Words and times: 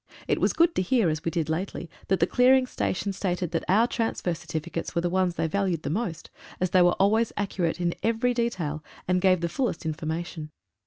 It 0.27 0.41
was 0.41 0.51
good 0.53 0.73
to 0.73 0.81
hear, 0.81 1.09
as 1.09 1.23
we 1.23 1.29
did 1.29 1.47
lately 1.47 1.87
that 2.07 2.19
the 2.19 2.25
clearing 2.25 2.65
station 2.65 3.13
stated 3.13 3.51
that 3.51 3.63
our 3.67 3.85
transfer 3.85 4.33
certificates 4.33 4.95
were 4.95 5.01
the 5.01 5.11
ones 5.11 5.35
they 5.35 5.45
valued 5.45 5.87
most 5.87 6.31
as 6.59 6.71
they 6.71 6.81
were 6.81 6.93
always 6.95 7.31
accurate 7.37 7.79
in 7.79 7.93
every 8.01 8.33
detail, 8.33 8.83
and 9.07 9.21
gave 9.21 9.41
the 9.41 9.47
fullest 9.47 9.85
information. 9.85 10.49